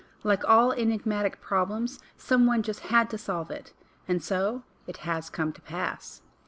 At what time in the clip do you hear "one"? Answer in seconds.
2.47-2.63